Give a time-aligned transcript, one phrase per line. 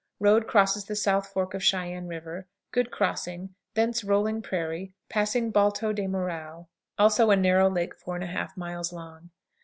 [0.19, 5.93] Road crosses the South Fork of Sheyene River; good crossing; thence rolling prairie, passing "Balto
[5.93, 9.29] de Morale," also a narrow lake 4 1/2 miles long.